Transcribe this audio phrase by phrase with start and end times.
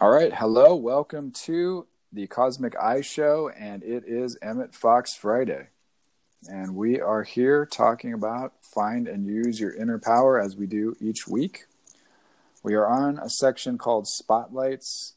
[0.00, 0.34] All right.
[0.34, 0.74] Hello.
[0.74, 5.68] Welcome to the Cosmic Eye Show, and it is Emmett Fox Friday.
[6.48, 10.96] And we are here talking about find and use your inner power as we do
[11.00, 11.66] each week.
[12.64, 15.14] We are on a section called Spotlights.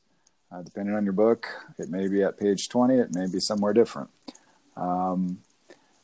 [0.52, 1.48] Uh, depending on your book,
[1.80, 4.12] it may be at page 20, it may be somewhere different.
[4.76, 5.40] Um,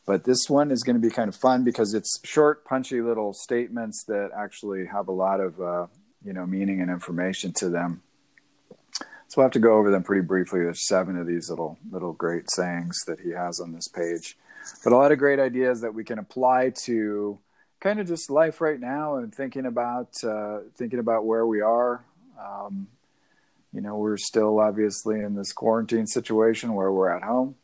[0.07, 3.33] but this one is going to be kind of fun because it's short, punchy little
[3.33, 5.87] statements that actually have a lot of uh,
[6.25, 8.01] you know meaning and information to them.
[9.33, 10.59] So we'll have to go over them pretty briefly.
[10.59, 14.37] There's seven of these little little great sayings that he has on this page,
[14.83, 17.39] but a lot of great ideas that we can apply to
[17.79, 22.03] kind of just life right now and thinking about uh, thinking about where we are.
[22.39, 22.89] Um,
[23.73, 27.55] you know, we're still obviously in this quarantine situation where we're at home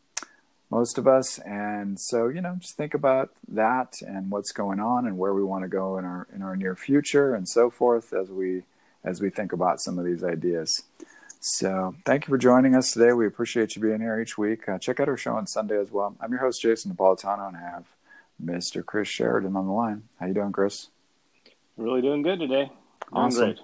[0.70, 1.38] most of us.
[1.38, 5.44] And so, you know, just think about that and what's going on and where we
[5.44, 8.64] want to go in our in our near future and so forth as we
[9.04, 10.82] as we think about some of these ideas.
[11.42, 13.14] So, thank you for joining us today.
[13.14, 14.68] We appreciate you being here each week.
[14.68, 16.14] Uh, check out our show on Sunday as well.
[16.20, 17.84] I'm your host Jason Napolitano, and I have
[18.44, 18.84] Mr.
[18.84, 20.02] Chris Sheridan on the line.
[20.18, 20.88] How you doing, Chris?
[21.78, 22.64] Really doing good today.
[22.64, 22.74] Doing
[23.14, 23.44] awesome.
[23.46, 23.60] Great.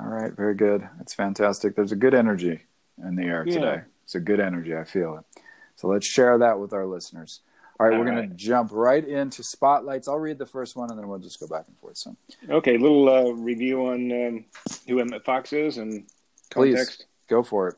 [0.00, 0.88] All right, very good.
[1.00, 1.74] It's fantastic.
[1.74, 2.60] There's a good energy
[3.02, 3.54] in the air yeah.
[3.54, 3.82] today.
[4.04, 4.76] It's a good energy.
[4.76, 5.42] I feel it.
[5.74, 7.40] So let's share that with our listeners.
[7.80, 8.18] All right, All we're right.
[8.18, 10.06] going to jump right into spotlights.
[10.06, 11.98] I'll read the first one, and then we'll just go back and forth.
[11.98, 12.16] So,
[12.48, 14.44] okay, little uh, review on um,
[14.86, 16.06] who Emmett Fox is and
[16.50, 16.98] context.
[16.98, 17.76] Please go for it.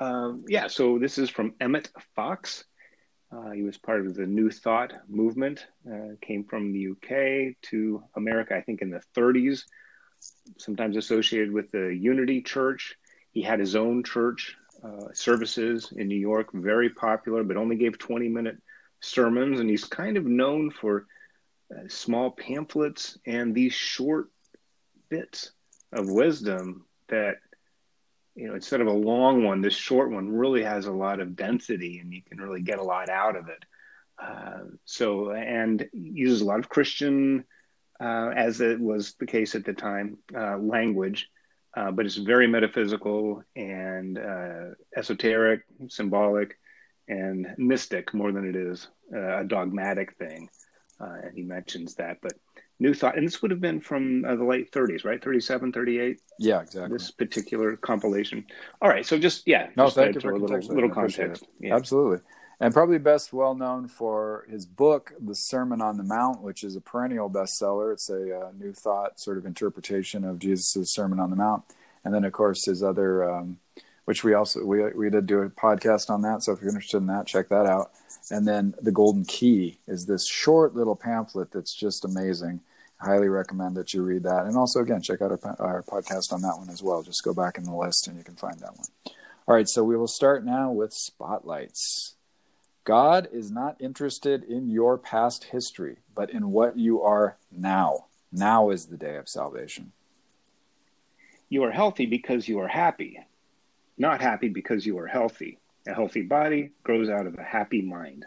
[0.00, 2.64] Um, yeah, so this is from Emmett Fox.
[3.32, 5.66] Uh, he was part of the New Thought movement.
[5.90, 9.64] Uh, came from the UK to America, I think, in the 30s.
[10.58, 12.96] Sometimes associated with the Unity Church.
[13.32, 17.98] He had his own church uh, services in New York, very popular, but only gave
[17.98, 18.56] 20 minute
[19.00, 19.60] sermons.
[19.60, 21.06] And he's kind of known for
[21.74, 24.28] uh, small pamphlets and these short
[25.08, 25.52] bits
[25.92, 27.36] of wisdom that,
[28.34, 31.36] you know, instead of a long one, this short one really has a lot of
[31.36, 33.64] density and you can really get a lot out of it.
[34.20, 37.44] Uh, so, and uses a lot of Christian,
[38.00, 41.30] uh, as it was the case at the time, uh, language
[41.76, 46.58] uh, but it's very metaphysical and uh, esoteric, symbolic,
[47.08, 50.48] and mystic more than it is uh, a dogmatic thing.
[51.00, 52.18] And he mentions that.
[52.22, 52.32] But
[52.80, 55.22] New Thought, and this would have been from uh, the late 30s, right?
[55.22, 56.20] 37, 38?
[56.38, 56.96] Yeah, exactly.
[56.96, 58.44] This particular compilation.
[58.82, 59.06] All right.
[59.06, 59.68] So just, yeah.
[59.76, 61.44] No, just thank you for a little, little context.
[61.60, 61.76] Yeah.
[61.76, 62.18] Absolutely
[62.60, 66.76] and probably best well known for his book, The Sermon on the Mount, which is
[66.76, 67.92] a perennial bestseller.
[67.92, 71.64] It's a uh, new thought sort of interpretation of Jesus' Sermon on the Mount,
[72.04, 73.58] and then of course his other, um,
[74.04, 76.42] which we also we we did do a podcast on that.
[76.42, 77.90] So if you're interested in that, check that out.
[78.30, 82.60] And then the Golden Key is this short little pamphlet that's just amazing.
[83.00, 86.32] I highly recommend that you read that, and also again check out our, our podcast
[86.32, 87.02] on that one as well.
[87.02, 88.88] Just go back in the list and you can find that one.
[89.46, 92.14] All right, so we will start now with spotlights.
[92.84, 98.06] God is not interested in your past history, but in what you are now.
[98.30, 99.92] Now is the day of salvation.
[101.48, 103.20] You are healthy because you are happy,
[103.96, 105.58] not happy because you are healthy.
[105.86, 108.24] A healthy body grows out of a happy mind.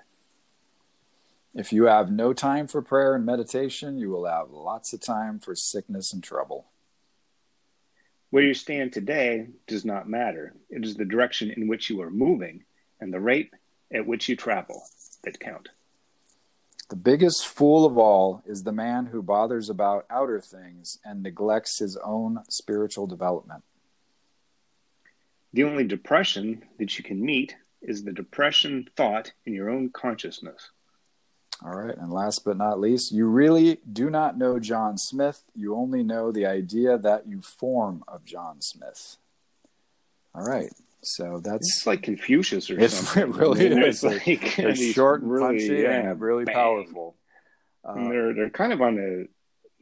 [1.53, 5.39] If you have no time for prayer and meditation, you will have lots of time
[5.39, 6.67] for sickness and trouble.
[8.29, 10.53] Where you stand today does not matter.
[10.69, 12.63] It is the direction in which you are moving
[12.99, 13.51] and the rate
[13.91, 14.83] at which you travel
[15.23, 15.69] that count.
[16.89, 21.79] The biggest fool of all is the man who bothers about outer things and neglects
[21.79, 23.63] his own spiritual development.
[25.57, 30.69] The only depression that you can meet is the depression thought in your own consciousness.
[31.65, 35.41] All right, and last but not least, you really do not know John Smith.
[35.55, 39.17] You only know the idea that you form of John Smith.
[40.35, 40.69] All right,
[41.01, 43.23] so that's it's like Confucius or something.
[43.23, 44.03] It really I mean, is.
[44.03, 46.53] It's like they're short and really, punchy yeah, and really bang.
[46.53, 47.15] powerful.
[47.83, 49.27] Uh, they're they're kind of on the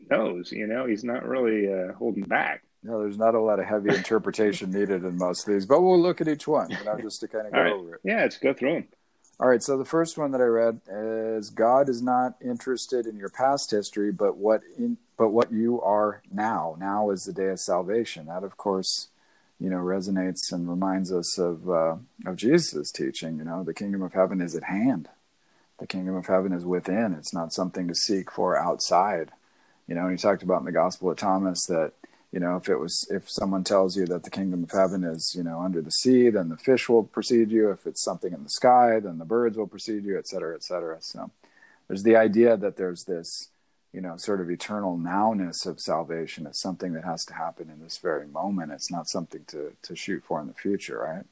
[0.09, 0.85] nose, you know.
[0.85, 2.63] He's not really uh, holding back.
[2.85, 5.99] No, there's not a lot of heavy interpretation needed in most of these, but we'll
[5.99, 7.73] look at each one, you know, just to kind of go right.
[7.73, 8.01] over it.
[8.03, 8.87] Yeah, let's go through them.
[9.39, 13.17] All right, so the first one that I read is God is not interested in
[13.17, 16.75] your past history, but what in but what you are now.
[16.79, 18.27] Now is the day of salvation.
[18.27, 19.07] That, of course,
[19.59, 21.95] you know resonates and reminds us of uh,
[22.25, 23.39] of Jesus' teaching.
[23.39, 25.09] You know, the kingdom of heaven is at hand.
[25.79, 27.13] The kingdom of heaven is within.
[27.13, 29.31] It's not something to seek for outside.
[29.87, 31.91] You know, and he talked about in the Gospel of Thomas that
[32.35, 35.33] you know if it was if someone tells you that the kingdom of heaven is
[35.35, 37.71] you know under the sea, then the fish will precede you.
[37.71, 40.63] If it's something in the sky, then the birds will precede you, et cetera, et
[40.63, 40.97] cetera.
[40.99, 41.31] So
[41.87, 43.49] there's the idea that there's this
[43.95, 46.45] you know, sort of eternal nowness of salvation.
[46.45, 48.73] It's something that has to happen in this very moment.
[48.73, 51.23] It's not something to to shoot for in the future, right?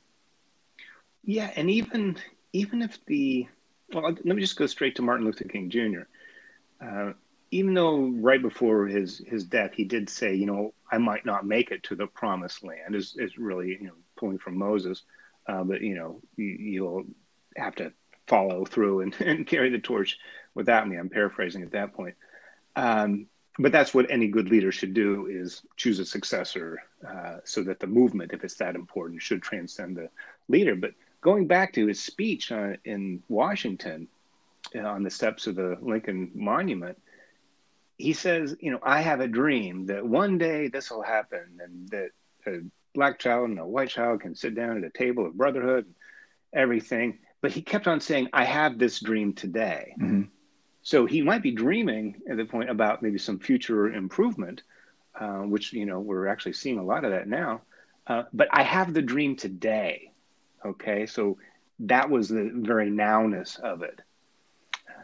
[1.25, 2.15] Yeah, and even
[2.53, 3.47] even if the
[3.93, 6.03] well, let me just go straight to Martin Luther King Jr.
[7.53, 11.45] even though right before his his death he did say, you know, I might not
[11.45, 15.03] make it to the promised land, is is really you know pulling from Moses,
[15.47, 17.03] uh, but you know you, you'll
[17.55, 17.93] have to
[18.27, 20.17] follow through and, and carry the torch
[20.55, 20.97] without me.
[20.97, 22.15] I'm paraphrasing at that point.
[22.75, 23.27] Um,
[23.59, 27.79] but that's what any good leader should do is choose a successor uh, so that
[27.79, 30.09] the movement, if it's that important, should transcend the
[30.47, 30.75] leader.
[30.75, 34.07] But going back to his speech uh, in Washington
[34.75, 36.97] uh, on the steps of the Lincoln Monument,
[38.03, 41.87] he says, you know, I have a dream that one day this will happen and
[41.89, 42.09] that
[42.45, 42.59] a
[42.93, 45.95] black child and a white child can sit down at a table of brotherhood and
[46.53, 47.19] everything.
[47.41, 49.95] But he kept on saying, I have this dream today.
[50.01, 50.23] Mm-hmm.
[50.81, 54.63] So he might be dreaming at the point about maybe some future improvement,
[55.17, 57.61] uh, which, you know, we're actually seeing a lot of that now.
[58.05, 60.11] Uh, but I have the dream today.
[60.65, 61.05] Okay.
[61.05, 61.37] So
[61.79, 64.01] that was the very nowness of it.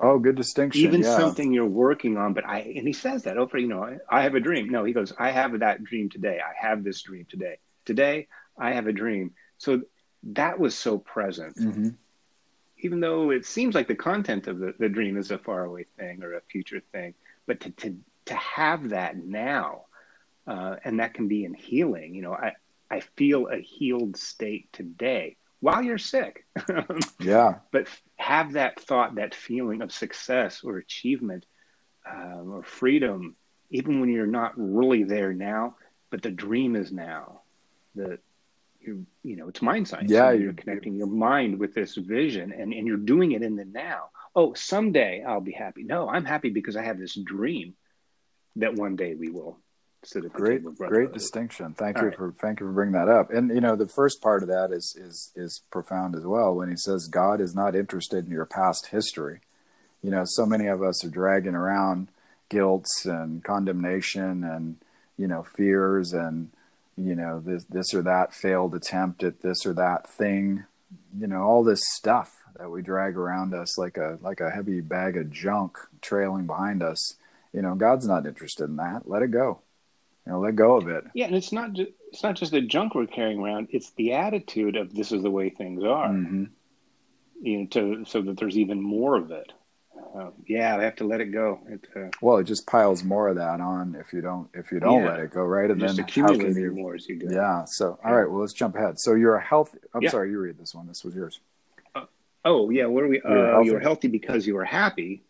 [0.01, 0.81] Oh, good distinction.
[0.81, 1.17] Even yeah.
[1.17, 3.57] something you're working on, but I and he says that over.
[3.57, 4.69] You know, I, have a dream.
[4.69, 6.39] No, he goes, I have that dream today.
[6.39, 7.57] I have this dream today.
[7.85, 9.31] Today, I have a dream.
[9.57, 9.81] So
[10.23, 11.57] that was so present.
[11.57, 11.89] Mm-hmm.
[12.79, 16.23] Even though it seems like the content of the, the dream is a faraway thing
[16.23, 17.13] or a future thing,
[17.45, 19.85] but to to to have that now,
[20.47, 22.15] uh, and that can be in healing.
[22.15, 22.53] You know, I
[22.89, 26.45] I feel a healed state today while you're sick.
[27.19, 27.55] yeah.
[27.71, 31.45] But have that thought, that feeling of success or achievement
[32.09, 33.35] um, or freedom,
[33.69, 35.75] even when you're not really there now,
[36.09, 37.41] but the dream is now.
[37.95, 38.19] The
[38.81, 40.09] you you know it's mind science.
[40.09, 43.55] Yeah, you're, you're connecting your mind with this vision, and and you're doing it in
[43.55, 44.09] the now.
[44.35, 45.83] Oh, someday I'll be happy.
[45.83, 47.75] No, I'm happy because I have this dream
[48.55, 49.57] that one day we will
[50.31, 51.73] great great distinction.
[51.73, 52.17] Thank All you right.
[52.17, 53.31] for thank you for bringing that up.
[53.31, 56.55] And you know the first part of that is is is profound as well.
[56.55, 59.41] When he says god is not interested in your past history
[60.01, 62.09] you know so many of us are dragging around
[62.49, 64.77] guilts and condemnation and
[65.17, 66.49] you know fears and
[66.97, 70.65] you know this this or that failed attempt at this or that thing.
[71.17, 74.81] You know all this stuff that we drag around us like a like a heavy
[74.81, 77.15] bag of junk trailing behind us.
[77.53, 79.03] You know god's not interested in that.
[79.05, 79.59] Let it go
[80.29, 81.05] you know, let go of it.
[81.15, 84.13] Yeah, and it's not just, it's not just the junk we're carrying around; it's the
[84.13, 86.09] attitude of this is the way things are.
[86.09, 86.45] Mm-hmm.
[87.41, 89.51] You know, to so that there's even more of it.
[90.15, 91.59] Uh, yeah, I have to let it go.
[91.67, 94.79] It, uh, well, it just piles more of that on if you don't if you
[94.79, 95.09] don't yeah.
[95.09, 95.69] let it go, right?
[95.71, 97.33] And then accumulate you, more as you go.
[97.33, 97.65] Yeah.
[97.65, 98.29] So, all right.
[98.29, 98.99] Well, let's jump ahead.
[98.99, 99.79] So, you're a healthy.
[99.95, 100.11] I'm yeah.
[100.11, 100.87] sorry, you read this one.
[100.87, 101.39] This was yours.
[101.95, 102.05] Uh,
[102.45, 102.85] oh yeah.
[102.85, 103.19] What are we?
[103.23, 105.23] You're, uh, you're healthy because you are happy,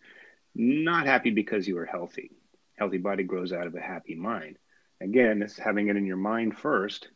[0.55, 2.31] not happy because you are healthy.
[2.75, 4.57] Healthy body grows out of a happy mind
[5.01, 7.07] again, it's having it in your mind first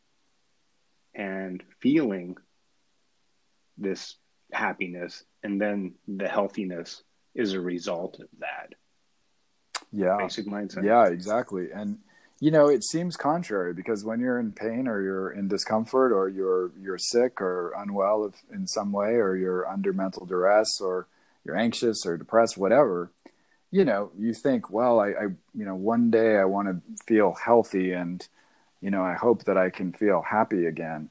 [1.13, 2.37] and feeling
[3.77, 4.15] this
[4.51, 7.03] happiness, and then the healthiness
[7.35, 8.73] is a result of that.
[9.91, 10.17] Yeah.
[10.17, 10.83] Basic mindset.
[10.83, 11.71] Yeah, exactly.
[11.71, 11.99] And
[12.39, 16.27] you know, it seems contrary because when you're in pain or you're in discomfort or
[16.27, 21.07] you're you're sick or unwell in some way or you're under mental duress or
[21.45, 23.11] you're anxious or depressed, whatever,
[23.73, 25.23] you know, you think, well, I, I
[25.55, 28.25] you know, one day I want to feel healthy and,
[28.81, 31.09] you know, I hope that I can feel happy again.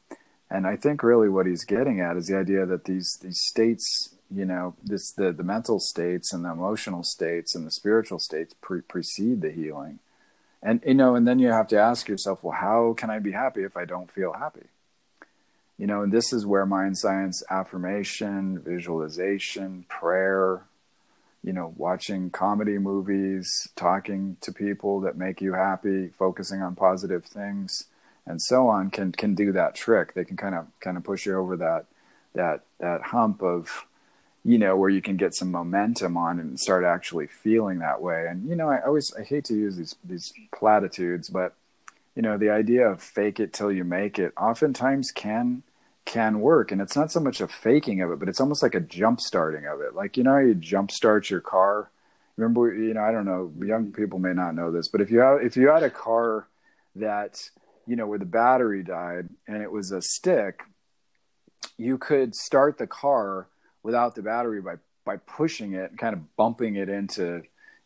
[0.49, 4.15] And I think really what he's getting at is the idea that these these states,
[4.33, 8.55] you know, this the the mental states and the emotional states and the spiritual states
[8.61, 9.99] pre- precede the healing.
[10.63, 13.33] And you know, and then you have to ask yourself, well, how can I be
[13.33, 14.69] happy if I don't feel happy?
[15.79, 20.63] You know, and this is where mind science, affirmation, visualization, prayer,
[21.43, 27.25] you know, watching comedy movies, talking to people that make you happy, focusing on positive
[27.25, 27.87] things,
[28.27, 30.15] and so on can can do that trick.
[30.15, 31.87] They can kind of kind of push you over that
[32.35, 33.87] that that hump of
[34.45, 38.27] you know where you can get some momentum on and start actually feeling that way.
[38.29, 41.55] And you know, I always I hate to use these these platitudes, but
[42.15, 45.63] you know, the idea of fake it till you make it oftentimes can
[46.05, 48.75] can work and it's not so much a faking of it but it's almost like
[48.75, 49.95] a jump starting of it.
[49.95, 51.91] Like you know you jump start your car?
[52.37, 55.19] Remember you know i don't know young people may not know this but if you
[55.19, 56.49] have if you had a car
[56.97, 57.39] that
[57.87, 60.63] you know where the battery died and it was a stick
[61.77, 63.49] you could start the car
[63.83, 67.43] without the battery by by pushing it kind of bumping it into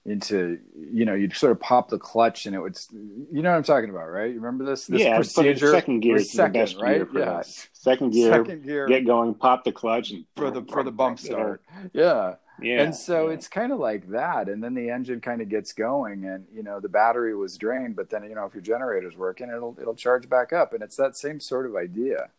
[0.07, 3.57] into you know you'd sort of pop the clutch and it would you know what
[3.57, 4.29] I'm talking about right?
[4.29, 5.71] You remember this this yeah, procedure?
[5.73, 7.07] second gear second right?
[7.13, 7.25] yeah.
[7.25, 7.69] that.
[7.73, 8.87] second gear second gear.
[8.87, 11.63] get going pop the clutch and for the for the bump start.
[11.93, 12.37] yeah.
[12.63, 12.83] Yeah.
[12.83, 13.35] and so yeah.
[13.35, 16.63] it's kind of like that and then the engine kind of gets going and you
[16.63, 19.95] know the battery was drained but then you know if your generator's working it'll it'll
[19.95, 22.31] charge back up and it's that same sort of idea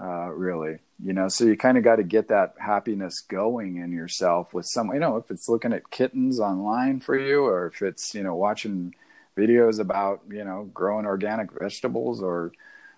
[0.00, 1.28] uh, really you know?
[1.28, 5.00] So you kind of got to get that happiness going in yourself with some you
[5.00, 8.94] know if it's looking at kittens online for you or if it's you know watching
[9.36, 12.52] videos about you know growing organic vegetables or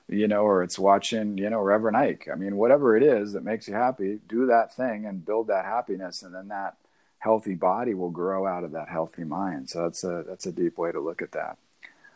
[0.08, 3.44] you know or it's watching you know reverend ike i mean whatever it is that
[3.44, 6.76] makes you happy do that thing and build that happiness and then that
[7.22, 9.70] healthy body will grow out of that healthy mind.
[9.70, 11.56] So that's a that's a deep way to look at that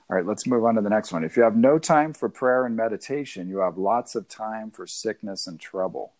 [0.09, 1.25] all right, let's move on to the next one.
[1.25, 4.87] If you have no time for prayer and meditation, you have lots of time for
[4.87, 6.13] sickness and trouble.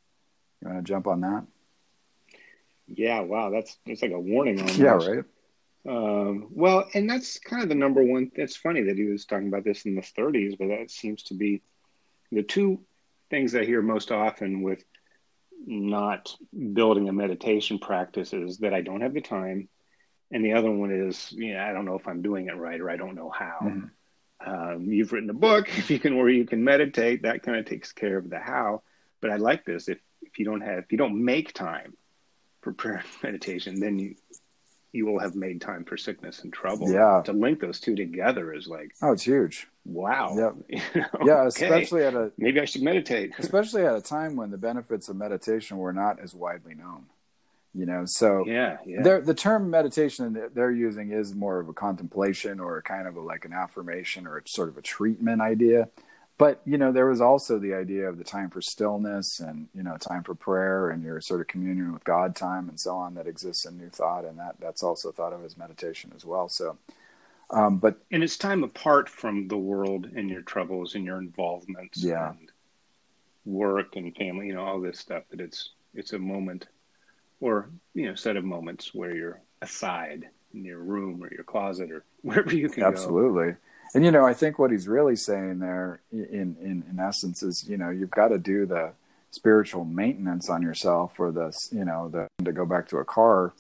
[0.61, 1.45] You want to jump on that?
[2.89, 5.25] Yeah, wow, that's it's like a warning on Yeah, right.
[5.89, 8.33] Um, well, and that's kind of the number one.
[8.37, 11.35] That's funny that he was talking about this in the 30s, but that seems to
[11.35, 11.63] be
[12.33, 12.81] the two
[13.31, 14.83] things I hear most often with
[15.65, 16.35] not
[16.73, 19.69] building a meditation practice is that I don't have the time,
[20.31, 22.91] and the other one is, yeah, I don't know if I'm doing it right or
[22.91, 23.59] I don't know how.
[23.63, 23.91] Mhm.
[24.45, 27.65] Um, you've written a book, if you can, where you can meditate, that kind of
[27.65, 28.83] takes care of the how.
[29.21, 29.89] But I like this.
[29.89, 31.95] If if you don't have, if you don't make time
[32.61, 34.15] for prayer and meditation, then you
[34.93, 36.91] you will have made time for sickness and trouble.
[36.91, 37.21] Yeah.
[37.27, 39.67] To link those two together is like, Oh, it's huge.
[39.85, 40.35] wow.
[40.37, 40.55] Yep.
[40.95, 43.33] You know, Yeah, okay, especially at a maybe I should meditate.
[43.39, 47.07] especially at a time when the benefits of meditation were not as widely known.
[47.77, 49.19] You know, so Yeah, yeah.
[49.19, 53.21] The term meditation that they're using is more of a contemplation or kind of a,
[53.21, 55.89] like an affirmation or sort of a treatment idea.
[56.39, 59.83] But you know, there was also the idea of the time for stillness and you
[59.83, 63.15] know time for prayer and your sort of communion with God time and so on
[63.15, 66.49] that exists in New Thought, and that that's also thought of as meditation as well.
[66.49, 66.79] So,
[67.51, 72.03] um, but and it's time apart from the world and your troubles and your involvements
[72.03, 72.31] Yeah.
[72.31, 72.51] and
[73.45, 76.69] work and family, you know, all this stuff that it's it's a moment
[77.41, 81.91] or, you know, set of moments where you're aside in your room or your closet
[81.91, 82.89] or wherever you can go.
[82.89, 83.57] Absolutely.
[83.95, 87.65] And you know, I think what he's really saying there in in in essence is,
[87.69, 88.93] you know, you've got to do the
[89.31, 93.53] spiritual maintenance on yourself or the, you know, the to go back to a car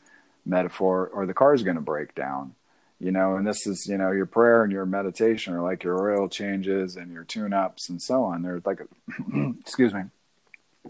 [0.45, 2.55] metaphor or the car is going to break down.
[2.99, 6.11] You know, and this is, you know, your prayer and your meditation are like your
[6.11, 8.43] oil changes and your tune ups and so on.
[8.43, 10.05] They're like a excuse me.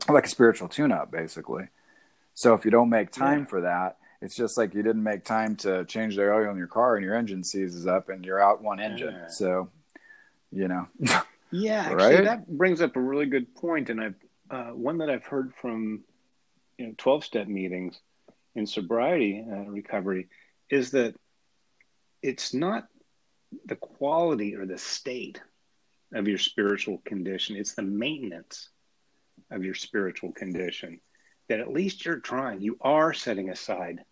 [0.08, 1.68] Like a spiritual tune up basically.
[2.36, 3.44] So if you don't make time Yeah.
[3.46, 6.66] for that, it's just like you didn't make time to change the oil in your
[6.66, 9.14] car and your engine seizes up and you're out one engine.
[9.14, 9.26] Yeah.
[9.28, 9.70] So,
[10.52, 10.86] you know,
[11.50, 12.24] Yeah, actually, Right?
[12.24, 14.14] that brings up a really good point, and I've
[14.50, 16.04] uh, one that I've heard from
[16.78, 17.98] you know twelve step meetings
[18.54, 20.28] in sobriety uh, recovery
[20.70, 21.14] is that
[22.22, 22.86] it's not
[23.64, 25.40] the quality or the state
[26.12, 28.68] of your spiritual condition; it's the maintenance
[29.50, 31.00] of your spiritual condition.
[31.48, 32.60] That at least you're trying.
[32.60, 34.04] You are setting aside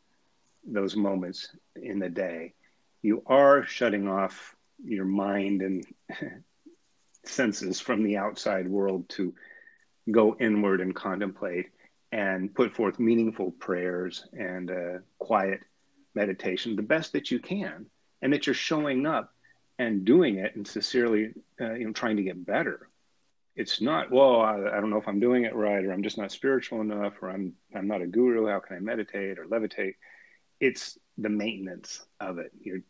[0.66, 2.54] those moments in the day.
[3.02, 5.84] You are shutting off your mind and
[7.24, 9.34] senses from the outside world to
[10.10, 11.70] go inward and contemplate
[12.12, 15.60] and put forth meaningful prayers and uh, quiet
[16.14, 17.86] meditation the best that you can
[18.22, 19.32] and that you're showing up
[19.78, 22.88] and doing it and sincerely uh, you know trying to get better
[23.56, 26.18] it's not well I, I don't know if i'm doing it right or i'm just
[26.18, 29.94] not spiritual enough or i'm i'm not a guru how can i meditate or levitate
[30.60, 32.80] it's the maintenance of it you're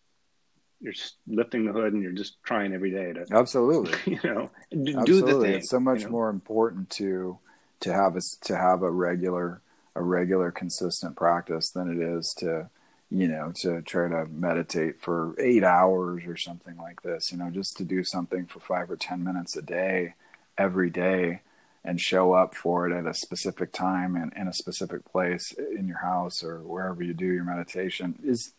[0.80, 0.94] you're
[1.26, 3.98] lifting the hood and you're just trying every day to absolutely.
[4.12, 5.32] you know do Absolutely.
[5.32, 6.12] the thing it's so much you know?
[6.12, 7.38] more important to
[7.80, 9.60] to have a to have a regular
[9.94, 12.68] a regular consistent practice than it is to
[13.10, 17.50] you know to try to meditate for 8 hours or something like this you know
[17.50, 20.14] just to do something for 5 or 10 minutes a day
[20.58, 21.40] every day
[21.84, 25.86] and show up for it at a specific time and in a specific place in
[25.86, 28.52] your house or wherever you do your meditation is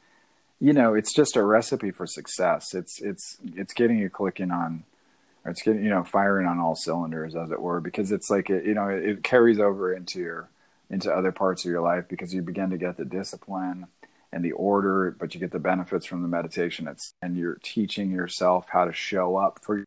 [0.59, 2.73] you know it's just a recipe for success.
[2.73, 4.83] It's it's it's getting you clicking on
[5.43, 8.49] or it's getting you know firing on all cylinders as it were because it's like
[8.49, 10.49] it, you know it, it carries over into your
[10.89, 13.87] into other parts of your life because you begin to get the discipline
[14.31, 16.87] and the order but you get the benefits from the meditation.
[16.87, 19.85] It's and you're teaching yourself how to show up for yourself.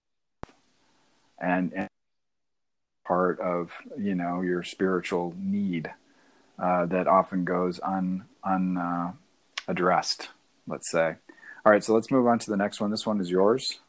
[1.41, 1.88] And, and
[3.09, 5.91] part of you know your spiritual need
[6.59, 9.13] uh, that often goes un un uh,
[10.67, 11.17] let's say
[11.65, 13.81] all right so let's move on to the next one this one is yours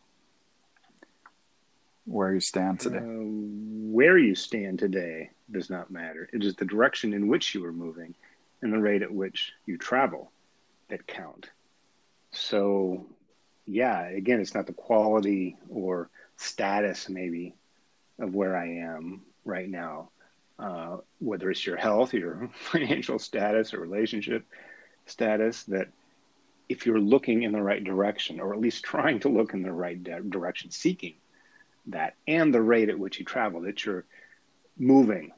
[2.06, 3.60] where you stand today Uh,
[4.00, 6.30] where you stand today does not matter.
[6.32, 8.16] It is the direction in which you are moving
[8.62, 10.32] and the rate at which you travel
[10.90, 11.50] that count.
[12.32, 13.06] So,
[13.66, 17.56] yeah, again, it's not the quality or status maybe
[18.20, 20.12] of where I am right now.
[20.60, 24.46] uh, whether it's your health, your financial status, or relationship
[25.08, 25.90] status, that
[26.70, 29.72] if you're looking in the right direction, or at least trying to look in the
[29.74, 31.16] right direction, seeking
[31.88, 34.06] that, and the rate at which you travel, that you're
[34.78, 35.32] moving.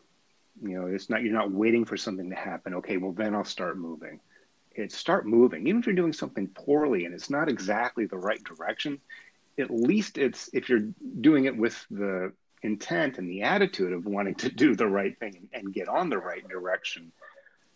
[0.61, 2.75] You know, it's not you're not waiting for something to happen.
[2.75, 4.21] Okay, well then I'll start moving.
[4.71, 5.67] It's start moving.
[5.67, 9.01] Even if you're doing something poorly and it's not exactly the right direction,
[9.59, 10.89] at least it's if you're
[11.21, 12.33] doing it with the
[12.63, 16.17] intent and the attitude of wanting to do the right thing and get on the
[16.17, 17.11] right direction,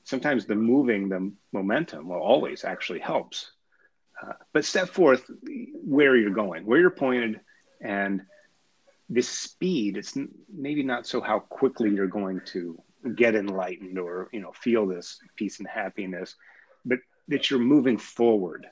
[0.03, 3.51] sometimes the moving the momentum well always actually helps.
[4.21, 5.29] Uh, but set forth
[5.83, 7.41] where you're going, where you're pointed,
[7.81, 8.21] and
[9.09, 9.97] this speed.
[9.97, 10.17] It's
[10.51, 12.81] maybe not so how quickly you're going to
[13.15, 16.35] get enlightened or you know feel this peace and happiness,
[16.85, 18.67] but that you're moving forward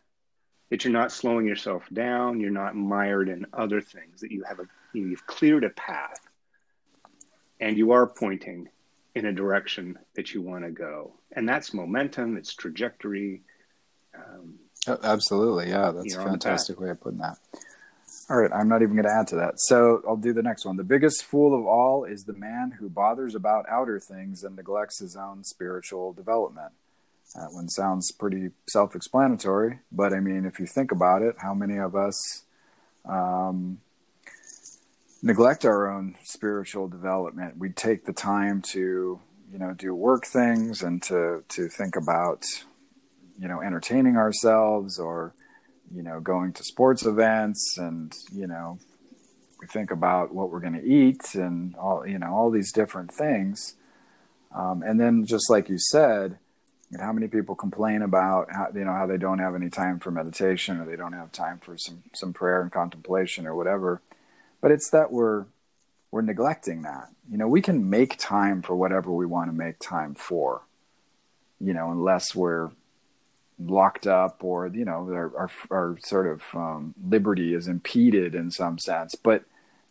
[0.74, 4.60] that you're not slowing yourself down, you're not mired in other things, that you have
[4.60, 6.20] a you've cleared a path
[7.60, 8.70] and you are pointing
[9.16, 11.14] in a direction that you want to go.
[11.32, 13.42] And that's momentum, it's trajectory.
[14.16, 14.56] Um,
[15.04, 17.38] Absolutely, yeah, that's a fantastic way of putting that.
[18.30, 19.54] All right, I'm not even going to add to that.
[19.58, 20.78] So I'll do the next one.
[20.78, 25.00] The biggest fool of all is the man who bothers about outer things and neglects
[25.00, 26.72] his own spiritual development.
[27.36, 31.54] That one sounds pretty self explanatory, but I mean, if you think about it, how
[31.54, 32.44] many of us
[33.06, 33.80] um,
[35.24, 37.58] neglect our own spiritual development?
[37.58, 39.20] We take the time to,
[39.52, 42.44] you know, do work things and to, to think about,
[43.40, 45.34] you know, entertaining ourselves or,
[45.92, 48.78] you know, going to sports events and, you know,
[49.62, 53.14] we think about what we're going to eat and all, you know, all these different
[53.14, 53.76] things.
[54.54, 56.38] Um, and then just like you said,
[57.00, 60.12] how many people complain about how you know how they don't have any time for
[60.12, 64.02] meditation or they don't have time for some some prayer and contemplation or whatever
[64.64, 65.46] but it's that we're
[66.10, 69.78] we're neglecting that you know we can make time for whatever we want to make
[69.78, 70.64] time for
[71.60, 72.72] you know unless we're
[73.60, 78.50] locked up or you know our our, our sort of um, liberty is impeded in
[78.50, 79.44] some sense but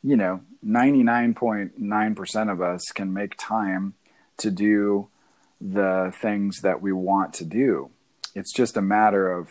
[0.02, 3.94] you know 99.9% of us can make time
[4.36, 5.08] to do
[5.60, 7.90] the things that we want to do.
[8.34, 9.48] It's just a matter of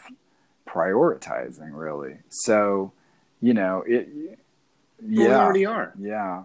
[0.68, 2.18] prioritizing, really.
[2.30, 2.94] So,
[3.42, 4.40] you know, it.
[5.06, 5.94] Yeah, we already are.
[6.00, 6.44] Yeah.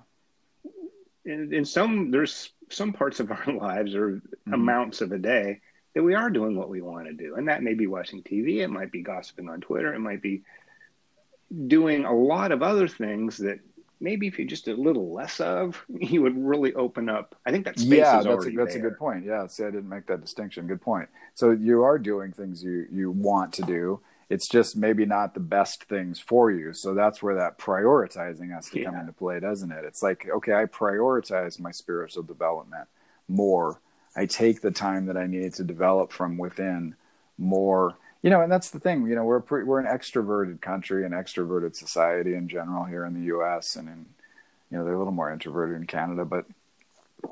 [1.25, 4.53] In, in some, there's some parts of our lives or mm-hmm.
[4.53, 5.61] amounts of a day
[5.95, 8.59] that we are doing what we want to do, and that may be watching TV.
[8.59, 9.95] It might be gossiping on Twitter.
[9.95, 10.43] It might be
[11.67, 13.61] doing a lot of other things that
[14.01, 17.35] maybe if you just did a little less of, you would really open up.
[17.47, 18.87] I think that space yeah, that's a, that's there.
[18.87, 19.25] a good point.
[19.25, 20.67] Yeah, see, I didn't make that distinction.
[20.67, 21.09] Good point.
[21.35, 24.01] So you are doing things you you want to do.
[24.29, 26.73] It's just maybe not the best things for you.
[26.73, 28.87] So that's where that prioritizing has to yeah.
[28.87, 29.85] come into play, doesn't it?
[29.85, 32.89] It's like, okay, I prioritize my spiritual development
[33.29, 33.81] more.
[34.17, 36.97] I take the time that I need to develop from within
[37.39, 39.07] more you know, and that's the thing.
[39.07, 43.15] You know, we're pre- we're an extroverted country, an extroverted society in general here in
[43.15, 43.77] the U.S.
[43.77, 44.07] and in
[44.69, 46.45] you know they're a little more introverted in Canada, but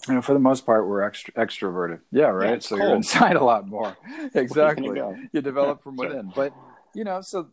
[0.06, 1.98] you know for the most part we're extra, extroverted.
[2.12, 2.50] Yeah, right.
[2.50, 2.88] Yeah, so cold.
[2.88, 3.96] you're inside a lot more.
[4.34, 5.00] exactly.
[5.32, 6.54] You develop from within, but
[6.94, 7.48] you know, so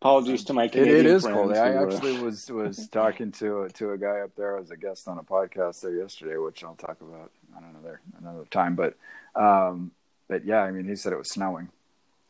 [0.00, 1.52] apologies to my Canadian it, it is cold.
[1.52, 5.18] I actually was was talking to to a guy up there as a guest on
[5.18, 8.76] a podcast there yesterday, which I'll talk about another another time.
[8.76, 8.96] But
[9.34, 9.92] um,
[10.28, 11.68] but yeah, I mean, he said it was snowing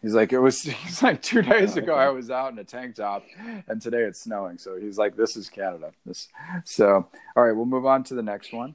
[0.03, 0.63] He's like, it was.
[0.85, 1.95] He's like two days ago.
[1.95, 3.25] I was out in a tank top,
[3.69, 4.59] and today it's snowing.
[4.59, 5.93] So he's like, this is Canada.
[6.07, 6.29] This.
[6.65, 8.75] So all right, we'll move on to the next one.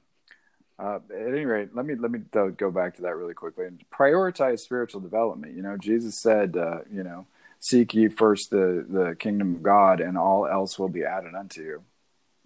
[0.78, 2.20] Uh, at any rate, let me let me
[2.58, 5.56] go back to that really quickly and prioritize spiritual development.
[5.56, 7.28] You know, Jesus said, uh, you know,
[7.60, 11.62] seek ye first the the kingdom of God, and all else will be added unto
[11.62, 11.84] you.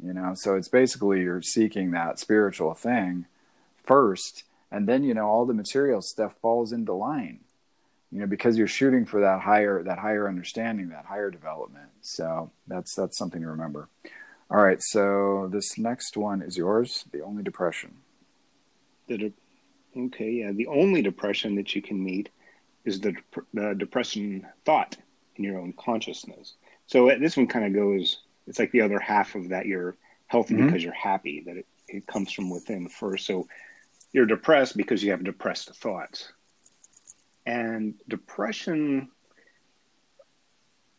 [0.04, 3.26] You know, so it's basically you're seeking that spiritual thing
[3.84, 7.40] first, and then you know all the material stuff falls into line
[8.12, 12.52] you know because you're shooting for that higher that higher understanding that higher development so
[12.68, 13.88] that's that's something to remember
[14.50, 17.98] all right so this next one is yours the only depression
[19.10, 19.34] the de-
[19.98, 22.30] okay yeah the only depression that you can meet
[22.86, 23.14] is the,
[23.54, 24.96] the depression thought
[25.36, 26.54] in your own consciousness
[26.88, 29.98] so uh, this one kind of goes it's like the other half of that you're
[30.28, 30.68] healthy mm-hmm.
[30.68, 33.48] because you're happy that it, it comes from within first so
[34.14, 36.32] you're depressed because you have depressed thoughts
[37.46, 39.10] and depression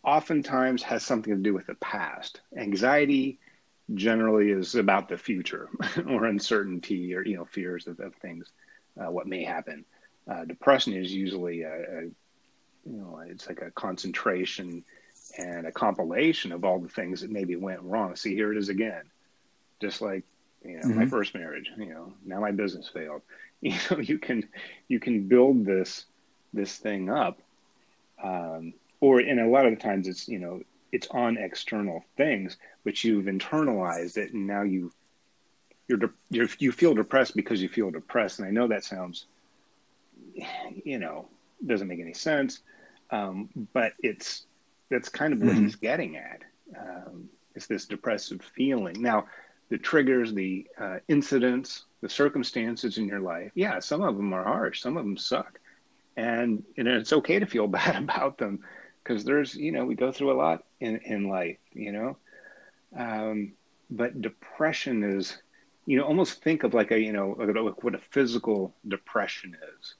[0.02, 2.40] oftentimes has something to do with the past.
[2.56, 3.38] Anxiety
[3.94, 5.68] generally is about the future
[6.08, 8.52] or uncertainty or you know fears of, of things,
[9.00, 9.84] uh, what may happen.
[10.30, 12.02] Uh, depression is usually a, a,
[12.84, 14.84] you know it's like a concentration
[15.38, 18.16] and a compilation of all the things that maybe went wrong.
[18.16, 19.02] See, here it is again,
[19.80, 20.24] just like
[20.64, 20.98] you know, mm-hmm.
[20.98, 23.22] my first marriage, you know, now my business failed.
[23.62, 24.48] You know, you can
[24.88, 26.06] you can build this
[26.54, 27.42] this thing up,
[28.24, 28.72] um,
[29.02, 33.04] or in a lot of the times it's you know it's on external things, but
[33.04, 34.92] you've internalized it, and now you
[35.88, 38.38] you're, de- you're you feel depressed because you feel depressed.
[38.38, 39.26] And I know that sounds,
[40.84, 41.26] you know,
[41.66, 42.60] doesn't make any sense,
[43.10, 44.46] um, but it's
[44.88, 45.64] that's kind of what mm-hmm.
[45.64, 46.42] he's getting at.
[46.78, 49.02] Um, it's this depressive feeling.
[49.02, 49.26] Now,
[49.68, 54.44] the triggers, the uh, incidents, the circumstances in your life, yeah, some of them are
[54.44, 55.58] harsh, some of them suck,
[56.16, 58.60] and and it's okay to feel bad about them
[59.02, 62.16] because there's you know we go through a lot in in life, you know.
[62.96, 63.52] Um,
[63.90, 65.36] but depression is,
[65.86, 69.94] you know, almost think of like a you know like what a physical depression is.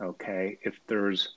[0.00, 1.36] Okay, if there's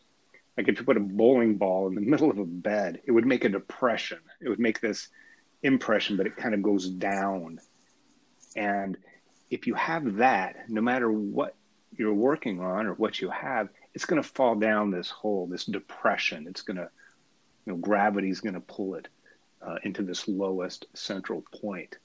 [0.58, 3.26] like if you put a bowling ball in the middle of a bed, it would
[3.26, 4.20] make a depression.
[4.42, 5.10] It would make this
[5.62, 7.60] impression, but it kind of goes down.
[8.56, 8.98] And
[9.50, 11.56] if you have that, no matter what
[11.96, 15.66] you're working on or what you have, it's going to fall down this hole, this
[15.66, 16.48] depression.
[16.48, 16.90] It's going to,
[17.66, 19.08] you know, gravity's going to pull it
[19.62, 21.98] uh, into this lowest central point.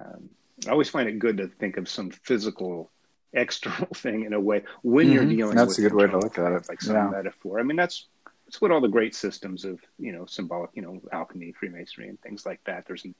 [0.00, 0.28] Um,
[0.66, 2.90] I always find it good to think of some physical
[3.32, 5.14] external thing in a way when mm-hmm.
[5.14, 7.10] you're dealing that's with a good way to look at it like some yeah.
[7.10, 8.06] metaphor i mean that's
[8.46, 12.18] that's what all the great systems of you know symbolic you know alchemy freemasonry and
[12.22, 13.14] things like that there's an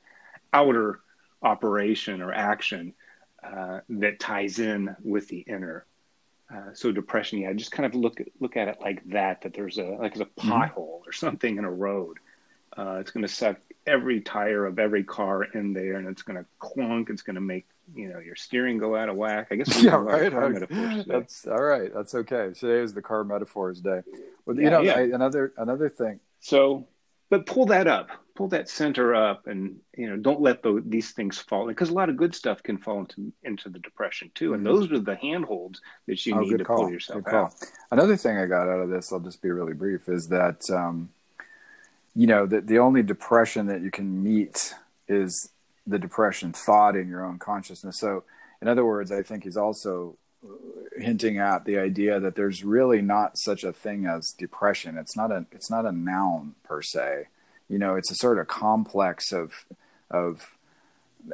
[0.54, 1.00] outer
[1.42, 2.94] operation or action
[3.44, 5.84] uh, that ties in with the inner
[6.54, 9.54] uh, so depression yeah just kind of look at look at it like that that
[9.54, 10.52] there's a like there's a mm-hmm.
[10.52, 11.08] pothole mm-hmm.
[11.08, 12.18] or something in a road
[12.76, 13.56] uh, it's going to suck
[13.86, 17.40] every tire of every car in there and it's going to clunk it's going to
[17.40, 19.48] make you know your steering go out of whack.
[19.50, 20.32] I guess yeah, right.
[21.06, 21.92] That's all right.
[21.94, 22.52] That's okay.
[22.54, 24.02] Today is the car metaphors day.
[24.44, 24.96] Well, yeah, you know, yeah.
[24.96, 26.20] I, another another thing.
[26.40, 26.86] So,
[27.30, 31.10] but pull that up, pull that center up, and you know, don't let the, these
[31.10, 34.54] things fall because a lot of good stuff can fall into into the depression too,
[34.54, 34.76] and mm-hmm.
[34.76, 36.76] those are the handholds that you oh, need to call.
[36.76, 37.58] pull yourself good out.
[37.58, 37.68] Call.
[37.90, 41.10] Another thing I got out of this, I'll just be really brief, is that um,
[42.14, 44.72] you know that the only depression that you can meet
[45.08, 45.50] is
[45.84, 47.98] the depression thought in your own consciousness.
[47.98, 48.22] So,
[48.62, 50.48] in other words, I think he's also uh,
[50.96, 54.96] hinting at the idea that there's really not such a thing as depression.
[54.96, 57.26] It's not a it's not a noun per se.
[57.68, 59.52] You know, it's a sort of complex of
[60.10, 60.56] of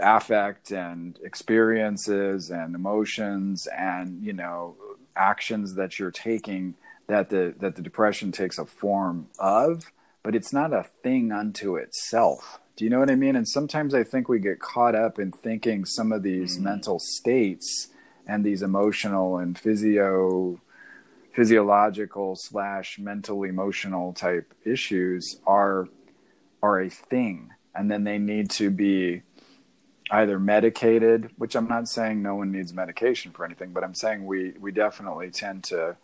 [0.00, 4.74] affect and experiences and emotions and you know
[5.14, 6.74] actions that you're taking
[7.06, 9.92] that the that the depression takes a form of
[10.22, 13.36] but it's not a thing unto itself do you know what I mean?
[13.36, 16.64] And sometimes I think we get caught up in thinking some of these mm-hmm.
[16.64, 17.88] mental states
[18.26, 20.60] and these emotional and physio
[21.32, 25.88] physiological slash mental emotional type issues are
[26.64, 29.22] are a thing and then they need to be
[30.10, 34.26] either medicated which i'm not saying no one needs medication for anything but i'm saying
[34.26, 35.96] we we definitely tend to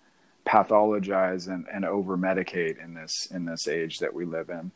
[0.46, 4.73] pathologize and, and over medicate in this in this age that we live in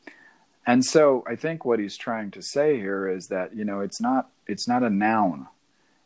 [0.67, 4.01] and so I think what he's trying to say here is that you know it's
[4.01, 5.49] not it's not a noun.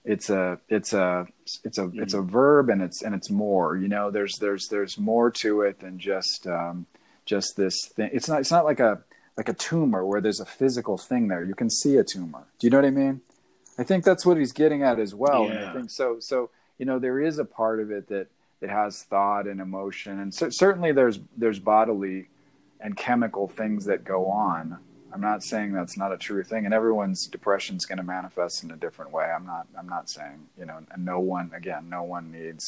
[0.04, 1.26] It's a it's a
[1.64, 2.02] it's a mm-hmm.
[2.02, 3.76] it's a verb and it's and it's more.
[3.76, 6.86] You know, there's there's there's more to it than just um,
[7.24, 8.10] just this thing.
[8.12, 9.02] It's not it's not like a
[9.38, 11.44] like a tumor where there's a physical thing there.
[11.44, 12.44] You can see a tumor.
[12.58, 13.20] Do you know what I mean?
[13.78, 15.44] I think that's what he's getting at as well.
[15.44, 15.52] Yeah.
[15.52, 16.18] And I think so.
[16.18, 18.26] So you know, there is a part of it that
[18.60, 22.28] it has thought and emotion, and so, certainly there's there's bodily
[22.80, 24.78] and chemical things that go on.
[25.12, 28.62] I'm not saying that's not a true thing, and everyone's depression is going to manifest
[28.62, 29.24] in a different way.
[29.24, 29.68] I'm not.
[29.78, 32.64] I'm not saying you know, and no one again, no one needs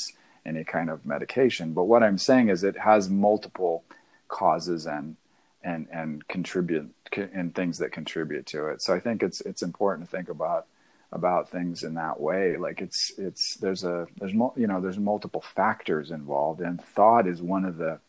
[0.46, 1.72] any kind of medication.
[1.72, 3.83] But what I'm saying is, it has multiple
[4.28, 5.16] causes and
[5.62, 8.83] and and contribute and things that contribute to it.
[8.83, 10.66] So I think it's it's important to think about
[11.12, 12.57] about things in that way.
[12.57, 17.42] Like it's it's there's a there's you know there's multiple factors involved, and thought is
[17.42, 18.01] one of the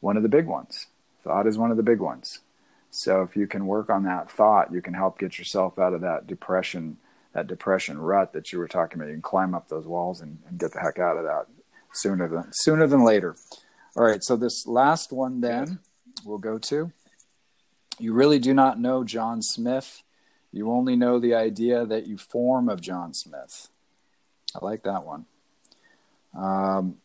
[0.00, 0.86] one of the big ones.
[1.24, 2.40] Thought is one of the big ones.
[2.90, 6.00] So if you can work on that thought, you can help get yourself out of
[6.00, 6.96] that depression,
[7.34, 9.08] that depression rut that you were talking about.
[9.08, 11.46] You can climb up those walls and, and get the heck out of that
[11.92, 13.36] sooner than sooner than later.
[13.96, 15.80] All right, so this last one then
[16.24, 16.92] we'll go to.
[17.98, 20.02] You really do not know John Smith.
[20.52, 23.68] You only know the idea that you form of John Smith.
[24.54, 25.26] I like that one.
[26.34, 26.96] Um,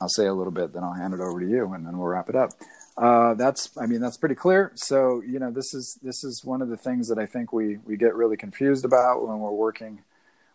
[0.00, 2.08] I'll say a little bit, then I'll hand it over to you, and then we'll
[2.08, 2.50] wrap it up
[2.96, 4.72] uh, that's I mean that's pretty clear.
[4.74, 7.78] So you know this is this is one of the things that I think we
[7.78, 10.02] we get really confused about when we're working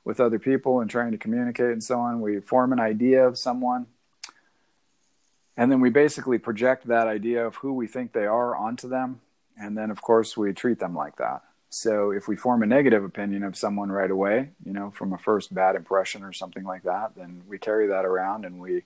[0.06, 2.22] with other people and trying to communicate and so on.
[2.22, 3.88] We form an idea of someone,
[5.58, 9.20] and then we basically project that idea of who we think they are onto them,
[9.60, 11.42] and then of course we treat them like that.
[11.70, 15.18] So if we form a negative opinion of someone right away, you know, from a
[15.18, 18.84] first bad impression or something like that, then we carry that around and we,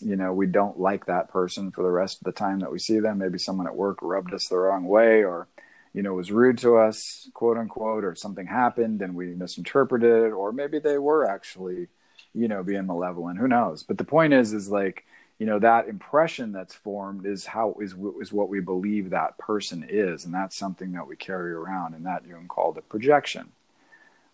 [0.00, 2.78] you know, we don't like that person for the rest of the time that we
[2.78, 3.18] see them.
[3.18, 5.48] Maybe someone at work rubbed us the wrong way or,
[5.92, 10.32] you know, was rude to us, quote unquote, or something happened and we misinterpreted it,
[10.32, 11.88] or maybe they were actually,
[12.32, 13.38] you know, being malevolent.
[13.38, 13.82] Who knows?
[13.82, 15.04] But the point is, is like,
[15.38, 19.86] you know that impression that's formed is how is is what we believe that person
[19.88, 23.52] is and that's something that we carry around and that Jung called a projection.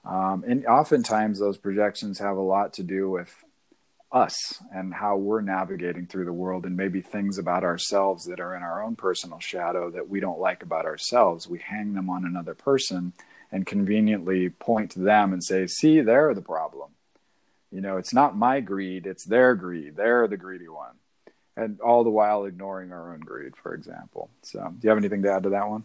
[0.05, 3.33] Um, and oftentimes those projections have a lot to do with
[4.11, 8.55] us and how we're navigating through the world and maybe things about ourselves that are
[8.57, 11.49] in our own personal shadow that we don't like about ourselves.
[11.49, 13.13] We hang them on another person
[13.53, 16.91] and conveniently point to them and say see they're the problem
[17.73, 19.97] you know, it's not my greed, it's their greed.
[19.97, 20.95] They're the greedy one.
[21.57, 24.31] And all the while ignoring our own greed, for example.
[24.43, 25.85] So, do you have anything to add to that one?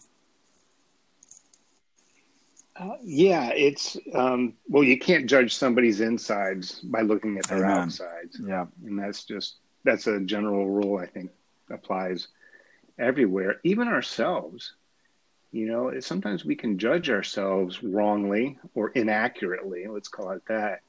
[2.79, 7.77] Uh, yeah, it's um, well, you can't judge somebody's insides by looking at their Amen.
[7.77, 8.39] outsides.
[8.41, 11.31] Yeah, and that's just that's a general rule I think
[11.69, 12.27] applies
[12.99, 14.73] everywhere, even ourselves.
[15.51, 19.87] You know, sometimes we can judge ourselves wrongly or inaccurately.
[19.87, 20.81] Let's call it that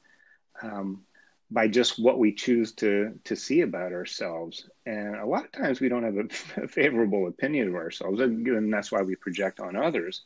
[0.61, 1.03] um,
[1.51, 4.69] by just what we choose to to see about ourselves.
[4.85, 8.73] And a lot of times we don't have a, a favorable opinion of ourselves, and
[8.73, 10.23] that's why we project on others.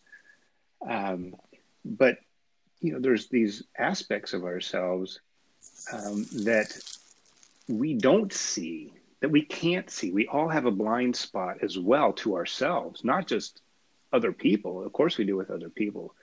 [0.88, 1.36] Um,
[1.86, 2.18] but
[2.82, 5.22] you know, there's these aspects of ourselves
[5.92, 6.78] um, that
[7.70, 10.12] we don't see, that we can't see.
[10.12, 13.62] We all have a blind spot as well to ourselves, not just
[14.12, 14.86] other people.
[14.86, 16.14] Of course, we do with other people,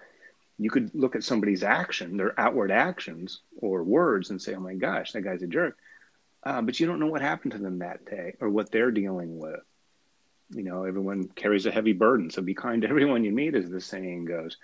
[0.61, 4.75] you could look at somebody's action, their outward actions or words, and say, "Oh my
[4.75, 5.79] gosh, that guy's a jerk,"
[6.42, 9.38] uh, but you don't know what happened to them that day or what they're dealing
[9.38, 9.61] with.
[10.51, 13.70] You know, everyone carries a heavy burden, so be kind to everyone you meet, as
[13.70, 14.59] the saying goes.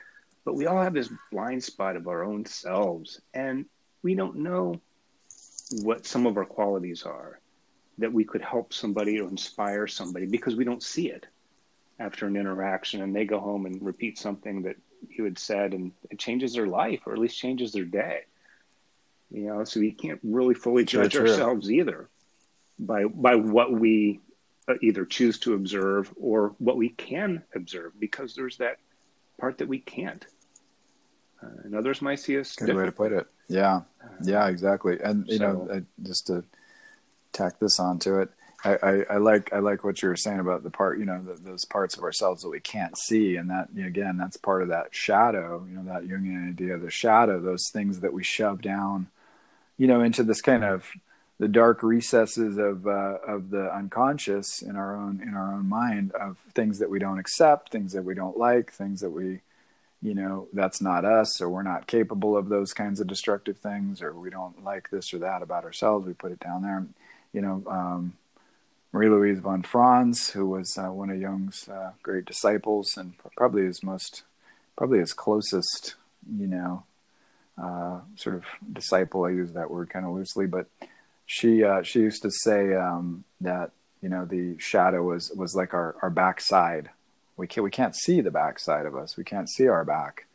[0.45, 3.65] But we all have this blind spot of our own selves, and
[4.03, 4.81] we don't know
[5.83, 7.41] what some of our qualities are
[7.99, 11.27] that we could help somebody or inspire somebody because we don't see it
[11.99, 14.77] after an interaction and they go home and repeat something that
[15.11, 18.21] you had said, and it changes their life, or at least changes their day.
[19.31, 22.09] You know, so we can't really fully judge true, ourselves either
[22.79, 24.21] by by what we
[24.69, 28.79] uh, either choose to observe or what we can observe, because there's that
[29.39, 30.25] part that we can't.
[31.43, 32.55] Uh, and others might see us.
[32.57, 33.27] Good way to put it.
[33.49, 33.83] Yeah,
[34.23, 34.99] yeah, exactly.
[35.03, 36.45] And you so, know, just to
[37.33, 38.31] tack this onto it,
[38.67, 41.35] I, I, like I like what you were saying about the part you know the,
[41.35, 44.95] those parts of ourselves that we can't see and that again that's part of that
[44.95, 49.09] shadow you know that Jungian idea of the shadow those things that we shove down
[49.79, 50.87] you know into this kind of
[51.39, 56.13] the dark recesses of uh, of the unconscious in our own in our own mind
[56.13, 59.41] of things that we don't accept things that we don't like things that we
[60.03, 64.03] you know that's not us or we're not capable of those kinds of destructive things
[64.03, 66.85] or we don't like this or that about ourselves we put it down there
[67.33, 68.15] you know um,
[68.97, 73.67] Marie Louise von Franz, who was uh, one of Jung's uh, great disciples and probably
[73.67, 74.23] his most,
[74.75, 75.97] probably his closest,
[76.35, 76.83] you know,
[77.63, 79.27] uh, sort of disciple.
[79.27, 80.69] I use that word kind of loosely, but
[81.27, 85.75] she uh, she used to say um, that you know the shadow was was like
[85.75, 86.89] our our backside.
[87.37, 89.19] We can't we can't see the backside of us.
[89.19, 90.26] We can't see our back,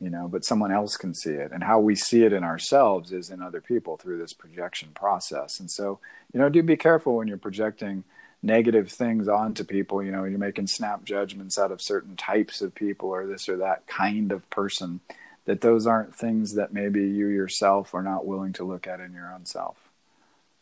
[0.00, 1.50] you know, but someone else can see it.
[1.52, 5.58] And how we see it in ourselves is in other people through this projection process.
[5.58, 5.98] And so,
[6.32, 8.04] you know, do be careful when you're projecting
[8.42, 12.74] negative things onto people, you know, you're making snap judgments out of certain types of
[12.74, 15.00] people or this or that kind of person,
[15.46, 19.12] that those aren't things that maybe you yourself are not willing to look at in
[19.12, 19.76] your own self.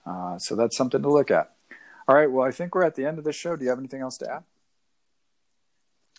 [0.06, 1.52] Uh, so that's something to look at.
[2.08, 2.30] All right.
[2.30, 3.56] Well, I think we're at the end of the show.
[3.56, 4.44] Do you have anything else to add?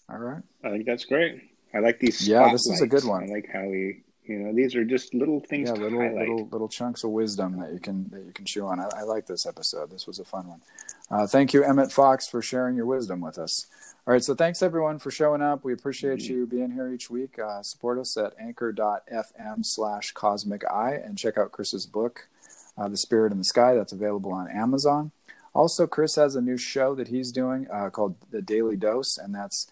[0.10, 0.44] All right.
[0.64, 1.57] I think that's great.
[1.74, 2.28] I like these.
[2.28, 3.24] Yeah, this is a good one.
[3.24, 5.70] I like how we, you know, these are just little things.
[5.70, 6.30] Yeah, little highlight.
[6.30, 8.80] little little chunks of wisdom that you can that you can chew on.
[8.80, 9.92] I, I like this episode.
[9.92, 10.62] This was a fun one.
[11.10, 13.68] Uh, thank you, Emmett Fox, for sharing your wisdom with us.
[14.06, 15.66] All right, so thanks everyone for showing up.
[15.66, 16.34] We appreciate mm-hmm.
[16.34, 17.38] you being here each week.
[17.40, 22.30] Uh, support us at anchor.fm slash cosmic eye and check out Chris's book,
[22.78, 23.76] uh, The Spirit in the Sky.
[23.76, 25.12] That's available on Amazon.
[25.54, 29.36] Also, Chris has a new show that he's doing uh, called The Daily Dose, and
[29.36, 29.70] that's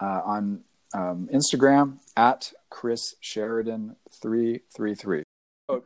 [0.00, 5.22] uh, on um, Instagram at Chris Sheridan three three three.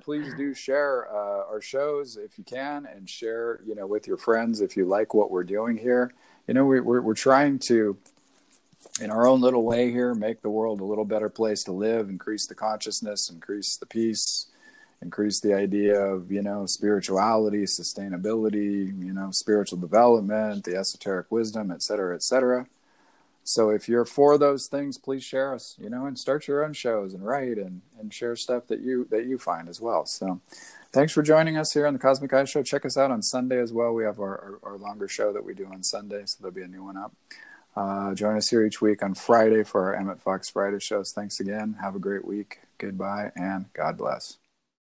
[0.00, 4.16] Please do share uh, our shows if you can, and share you know with your
[4.16, 6.12] friends if you like what we're doing here.
[6.46, 7.96] You know we, we're we're trying to,
[9.00, 12.08] in our own little way here, make the world a little better place to live,
[12.08, 14.46] increase the consciousness, increase the peace,
[15.00, 21.72] increase the idea of you know spirituality, sustainability, you know spiritual development, the esoteric wisdom,
[21.72, 22.68] et cetera, et cetera.
[23.44, 26.72] So if you're for those things, please share us, you know, and start your own
[26.72, 30.06] shows and write and, and share stuff that you that you find as well.
[30.06, 30.40] So
[30.92, 32.62] thanks for joining us here on the Cosmic Eye Show.
[32.62, 33.92] Check us out on Sunday as well.
[33.92, 36.62] We have our, our, our longer show that we do on Sunday, so there'll be
[36.62, 37.12] a new one up.
[37.74, 41.12] Uh, join us here each week on Friday for our Emmett Fox Friday shows.
[41.12, 41.76] Thanks again.
[41.80, 42.60] Have a great week.
[42.78, 44.41] Goodbye and God bless.